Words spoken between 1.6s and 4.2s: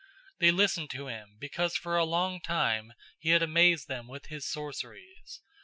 for a long time he had amazed them